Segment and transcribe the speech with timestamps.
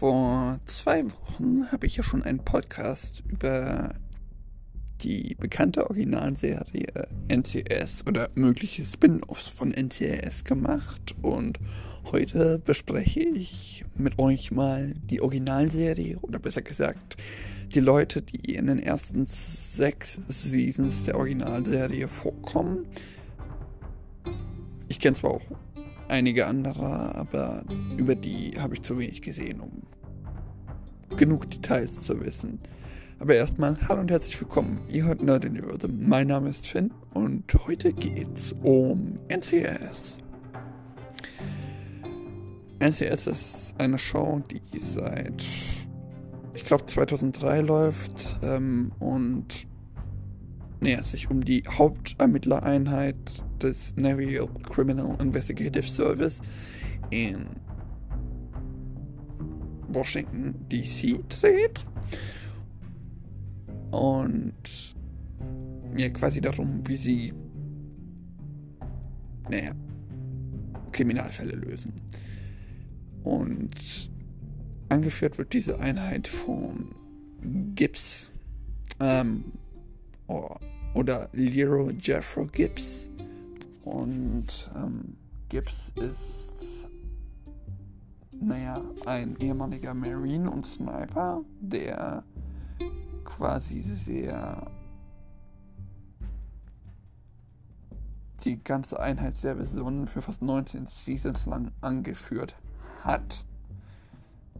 [0.00, 3.92] Vor zwei Wochen habe ich ja schon einen Podcast über
[5.02, 11.58] die bekannte Originalserie NCS oder mögliche Spin-offs von NCS gemacht und
[12.10, 17.18] heute bespreche ich mit euch mal die Originalserie oder besser gesagt
[17.74, 22.86] die Leute, die in den ersten sechs Seasons der Originalserie vorkommen.
[24.88, 25.42] Ich kenne zwar auch
[26.10, 27.64] einige andere, aber
[27.96, 29.82] über die habe ich zu wenig gesehen, um
[31.16, 32.60] genug Details zu wissen.
[33.18, 34.80] Aber erstmal, hallo und herzlich willkommen.
[34.88, 36.08] Ihr hört Nerd Universum.
[36.08, 40.18] Mein Name ist Finn und heute geht's um NCS.
[42.80, 45.44] NCS ist eine Show, die seit,
[46.54, 49.68] ich glaube, 2003 läuft ähm, und
[50.80, 56.40] nähert sich um die Hauptermittlereinheit des Naval Criminal Investigative Service
[57.10, 57.46] in
[59.88, 61.20] Washington, D.C.
[61.28, 61.84] dreht.
[63.90, 64.94] Und
[65.96, 67.32] ja, quasi darum, wie sie,
[69.50, 69.72] naja,
[70.92, 71.92] Kriminalfälle lösen.
[73.24, 74.10] Und
[74.88, 76.94] angeführt wird diese Einheit von
[77.74, 78.30] Gibbs
[79.00, 79.44] ähm,
[80.94, 83.09] oder Lero Jeffro Gibbs.
[83.82, 85.16] Und ähm,
[85.48, 86.86] Gibbs ist,
[88.32, 92.24] naja, ein ehemaliger Marine und Sniper, der
[93.24, 94.70] quasi sehr
[98.44, 102.56] die ganze Einheit sehr besonnen für fast 19 Seasons lang angeführt
[103.00, 103.44] hat.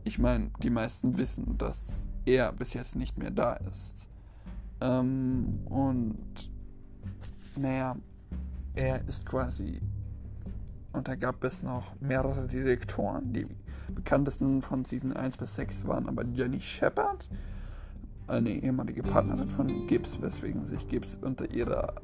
[0.05, 4.09] Ich meine, die meisten wissen, dass er bis jetzt nicht mehr da ist.
[4.81, 6.51] Ähm, und
[7.57, 7.97] naja,
[8.75, 9.81] er ist quasi.
[10.93, 13.33] Und da gab es noch mehrere Direktoren.
[13.33, 13.47] Die
[13.95, 17.29] bekanntesten von Season 1 bis 6 waren aber Jenny Shepard,
[18.27, 21.95] eine ehemalige Partnerin von Gibbs, weswegen sich Gibbs unter ihrer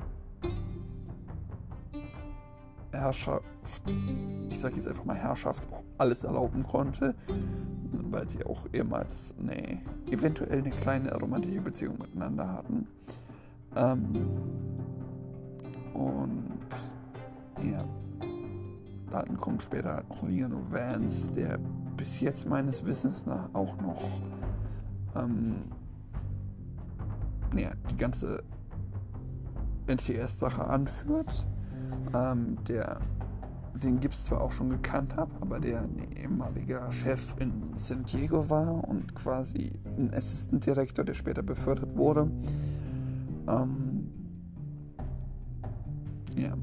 [2.93, 3.43] Herrschaft,
[4.49, 5.69] ich sage jetzt einfach mal Herrschaft,
[5.99, 7.15] alles erlauben konnte,
[8.11, 12.87] weil sie auch ehemals eine, eventuell eine kleine romantische Beziehung miteinander hatten.
[13.77, 14.27] Ähm,
[15.93, 16.46] und
[17.63, 17.85] ja,
[19.11, 21.59] dann kommt später halt noch Leon Vance, der
[21.97, 24.03] bis jetzt meines Wissens nach auch noch
[25.15, 25.55] ähm,
[27.57, 28.43] ja, die ganze
[29.87, 31.47] NCS-Sache anführt.
[32.15, 33.01] Ähm, der
[33.79, 38.49] den Gibbs zwar auch schon gekannt habe, aber der ein ehemaliger Chef in San Diego
[38.49, 42.31] war und quasi ein Assistant Director, der später befördert wurde.
[43.49, 44.11] Ähm,
[46.37, 46.55] ja.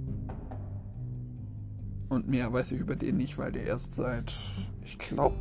[2.13, 4.31] Und mehr weiß ich über den nicht, weil der erst seit,
[4.83, 5.35] ich glaube,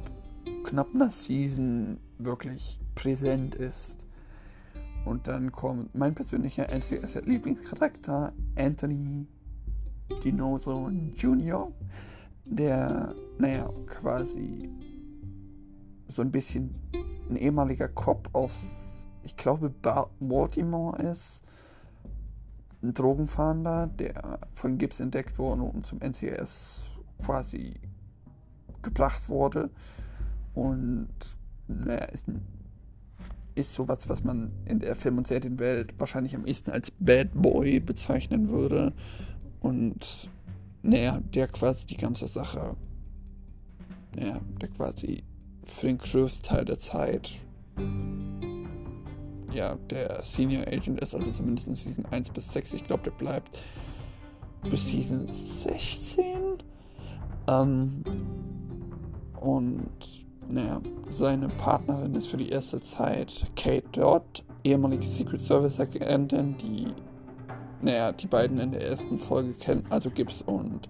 [0.65, 4.07] knapp einer Season wirklich präsent ist.
[5.05, 9.27] Und dann kommt mein persönlicher NCS-Lieblingscharakter, Anthony
[10.25, 11.71] Dinoso Jr.,
[12.47, 14.71] der, naja, quasi
[16.09, 16.75] so ein bisschen
[17.29, 19.69] ein ehemaliger Cop aus, ich glaube,
[20.21, 21.43] Baltimore ist.
[22.83, 26.85] Ein Drogenfahnder, der von Gibbs entdeckt wurde und zum NCS
[27.25, 27.75] quasi
[28.83, 29.71] gebracht wurde.
[30.55, 31.09] Und
[31.69, 32.27] naja, ist,
[33.55, 37.81] ist sowas, was man in der Film- und Serienwelt wahrscheinlich am ehesten als Bad Boy
[37.81, 38.93] bezeichnen würde.
[39.61, 40.29] Und
[40.83, 42.77] naja, der quasi die ganze Sache,
[44.17, 45.23] naja, der quasi
[45.63, 47.39] für den größten Teil der Zeit
[49.55, 52.75] ja, der Senior Agent ist, also zumindest in Season 1 bis 6.
[52.75, 53.59] Ich glaube, der bleibt
[54.71, 56.59] bis Season 16.
[57.49, 58.03] Ähm,
[59.41, 59.91] und
[60.49, 66.89] naja, seine Partnerin ist für die erste Zeit Kate Dodd, ehemalige Secret Service Agentin, die
[67.83, 70.89] naja, die beiden in der ersten Folge kennen, also Gibbs und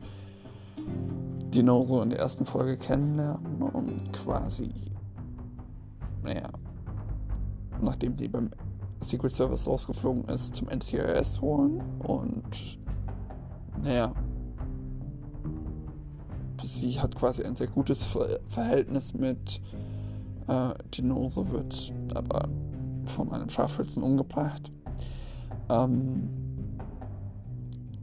[1.52, 4.70] Dino so in der ersten Folge kennenlernen und quasi,
[6.22, 6.48] naja,
[7.82, 8.50] nachdem die beim
[9.00, 12.78] Secret Service rausgeflogen ist, zum NCIS holen und,
[13.82, 14.12] naja,
[16.62, 18.06] sie hat quasi ein sehr gutes
[18.48, 19.60] Verhältnis mit
[20.48, 22.48] äh, Dinoso, wird aber
[23.04, 24.70] von einem Scharfschützen umgebracht.
[25.68, 26.28] Ähm,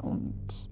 [0.02, 0.70] und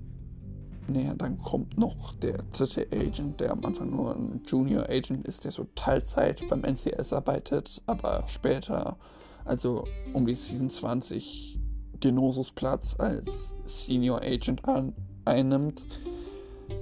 [0.90, 5.44] naja, dann kommt noch der dritte Agent, der am Anfang nur ein Junior Agent ist,
[5.44, 8.98] der so Teilzeit beim NCS arbeitet, aber später,
[9.46, 11.60] also um die Season 20,
[12.04, 14.94] Dinosus Platz als Senior Agent an,
[15.26, 15.86] einnimmt.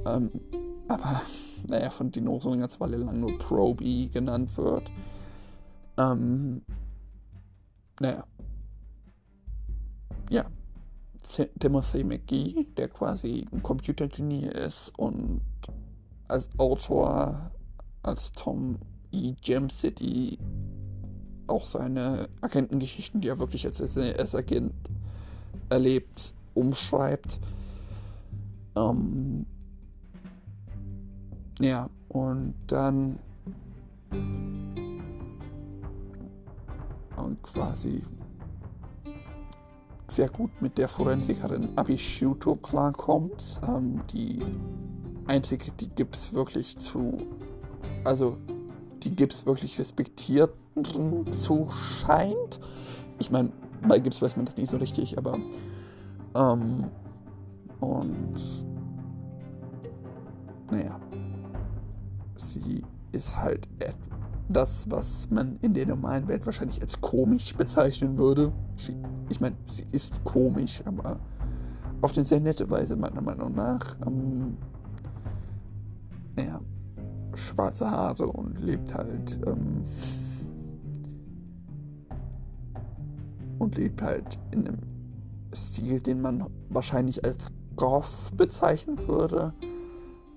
[0.06, 0.32] Ähm,
[0.88, 1.22] aber
[1.68, 4.92] naja, von Dinosaurier eine ganze Weile lang nur Proby genannt wird.
[5.98, 6.62] Ähm,
[8.00, 8.26] naja.
[10.30, 10.46] Ja.
[11.60, 15.42] Timothy McGee, der quasi ein Computergenie ist und
[16.28, 17.52] als Autor,
[18.04, 18.78] als Tom
[19.12, 19.34] E.
[19.42, 20.38] Gem City
[21.48, 24.74] auch seine Agentengeschichten, die er wirklich als SAS-Agent
[25.70, 27.40] erlebt, umschreibt.
[28.76, 29.46] Ähm,
[31.60, 33.20] ja, und dann
[37.18, 38.02] und quasi
[40.16, 43.60] sehr gut mit der Forensikerin Abishuto klarkommt.
[43.68, 44.40] Ähm, die
[45.28, 47.18] einzige, die Gibbs wirklich zu,
[48.04, 48.38] also
[49.04, 50.54] die Gibbs wirklich respektiert
[51.32, 52.60] zu scheint.
[53.20, 53.52] Ich meine,
[53.88, 55.38] bei Gibbs weiß man das nicht so richtig, aber
[56.34, 56.86] ähm,
[57.80, 58.36] und
[60.72, 61.00] naja,
[62.38, 63.68] sie ist halt
[64.50, 68.52] das, was man in der normalen Welt wahrscheinlich als komisch bezeichnen würde.
[69.30, 71.20] Ich meine, sie ist komisch, aber
[72.02, 73.96] auf eine sehr nette Weise meiner Meinung nach.
[74.06, 74.58] Ähm,
[76.36, 76.62] naja,
[77.34, 79.84] schwarze Haare und lebt halt ähm,
[83.58, 84.80] und lebt halt in einem
[85.54, 89.54] Stil, den man wahrscheinlich als Goth bezeichnen würde.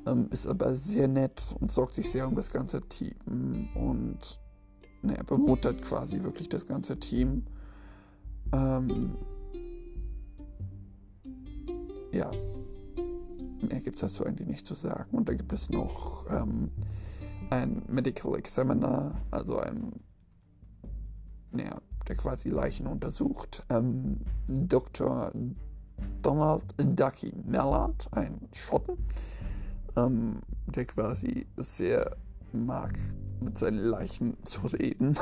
[0.09, 4.41] Ähm, ist aber sehr nett und sorgt sich sehr um das ganze Team und
[5.03, 7.45] naja, bemuttert quasi wirklich das ganze Team.
[8.53, 9.17] Ähm,
[12.13, 12.31] ja,
[13.69, 15.17] mehr gibt es dazu eigentlich nicht zu sagen.
[15.17, 16.71] Und da gibt es noch ähm,
[17.51, 19.93] ein Medical Examiner, also ein,
[21.53, 23.65] naja, der quasi Leichen untersucht.
[23.69, 25.33] Ähm, Dr.
[26.23, 28.97] Donald Ducky Mallard, ein Schotten,
[30.07, 32.17] ähm, der quasi sehr
[32.53, 32.95] mag,
[33.41, 35.17] mit seinen Leichen zu reden.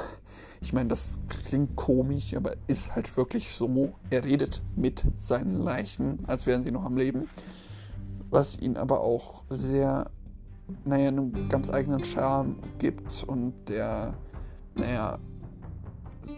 [0.61, 3.93] Ich meine, das klingt komisch, aber ist halt wirklich so.
[4.11, 7.28] Er redet mit seinen Leichen, als wären sie noch am Leben.
[8.31, 10.11] Was ihn aber auch sehr,
[10.84, 14.14] naja, einen ganz eigenen Charme gibt und der,
[14.75, 15.19] naja,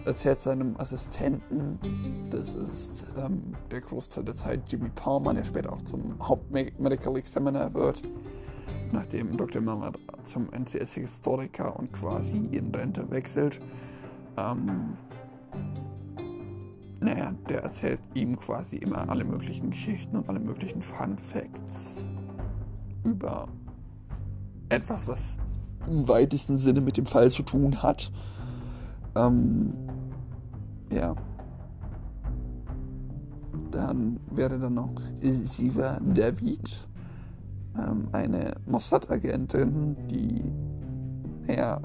[0.05, 1.79] erzählt seinem Assistenten,
[2.31, 7.73] das ist ähm, der Großteil der Zeit Jimmy Palmer, der später auch zum Hauptmedical Examiner
[7.75, 8.03] wird,
[8.93, 9.61] nachdem Dr.
[9.63, 9.93] Miller
[10.23, 13.61] zum NCS-Historiker und quasi in Rente wechselt.
[14.37, 14.97] Ähm,
[17.01, 22.07] naja, der erzählt ihm quasi immer alle möglichen Geschichten und alle möglichen Fun Facts
[23.05, 23.49] über
[24.69, 25.39] etwas, was
[25.87, 28.11] im weitesten Sinne mit dem Fall zu tun hat.
[29.19, 29.75] Ähm,
[30.93, 31.15] ja.
[33.71, 36.89] Dann wäre dann noch Siva David,
[37.77, 40.43] ähm, eine Mossad-Agentin, die,
[41.47, 41.81] naja,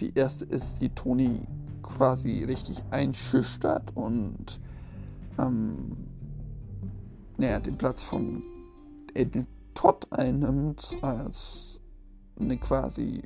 [0.00, 1.42] die erste ist, die Toni
[1.82, 4.60] quasi richtig einschüchtert und
[5.38, 5.96] ähm,
[7.36, 8.42] naja, den Platz von
[9.16, 11.80] Agent Todd einnimmt als
[12.38, 13.22] eine quasi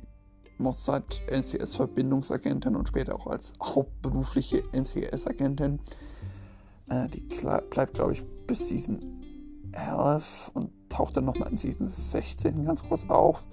[0.59, 5.79] Mossad NCS-Verbindungsagentin und später auch als hauptberufliche NCS-Agentin.
[6.89, 8.99] Äh, die bleibt, glaube ich, bis Season
[9.71, 13.45] 11 und taucht dann nochmal in Season 16 ganz kurz auf.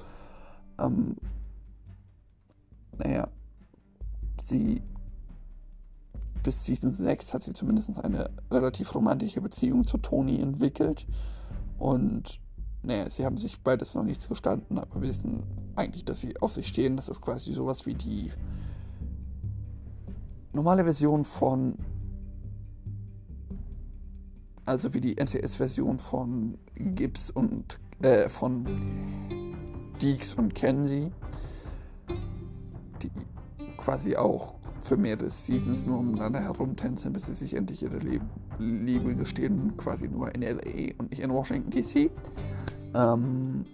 [0.78, 1.16] Ähm,
[2.98, 3.28] naja,
[4.42, 4.82] sie
[6.42, 11.06] bis Season 6 hat sie zumindest eine relativ romantische Beziehung zu Toni entwickelt.
[11.78, 12.40] Und
[12.82, 15.42] naja, sie haben sich beides noch nichts verstanden, aber wissen
[15.76, 16.96] eigentlich, dass sie auf sich stehen.
[16.96, 18.32] Das ist quasi sowas wie die
[20.52, 21.74] normale Version von.
[24.64, 27.78] Also wie die NCS-Version von Gibbs und.
[28.02, 28.66] Äh, von
[30.02, 31.10] Deeks und Kenzie.
[33.02, 33.10] Die
[33.78, 37.98] quasi auch für mehrere Seasons nur umeinander herumtänzen, bis sie sich endlich ihre
[38.58, 42.10] Liebe gestehen, quasi nur in LA und nicht in Washington DC.
[42.94, 43.64] Ähm.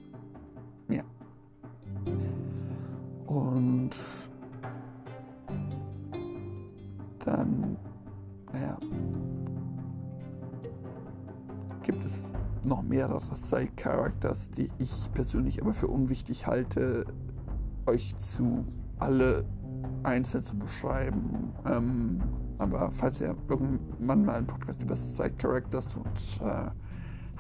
[3.26, 3.90] Und
[7.25, 7.76] dann,
[8.52, 8.78] naja,
[11.83, 12.33] gibt es
[12.64, 17.07] noch mehrere Side-Characters, die ich persönlich aber für unwichtig halte,
[17.87, 18.64] euch zu
[18.99, 19.45] alle
[20.02, 21.52] einzeln zu beschreiben.
[21.66, 22.21] Ähm,
[22.59, 26.71] aber falls ihr irgendwann mal einen Podcast über Side-Characters und äh,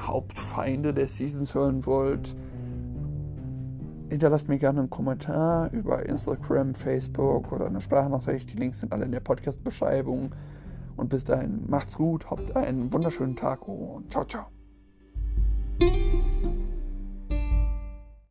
[0.00, 2.36] Hauptfeinde der Seasons hören wollt,
[4.12, 8.52] hinterlasst mir gerne einen Kommentar über Instagram, Facebook oder eine Sprachnachricht.
[8.52, 10.34] Die Links sind alle in der Podcast-Beschreibung.
[10.96, 14.46] Und bis dahin, macht's gut, habt einen wunderschönen Tag und ciao, ciao.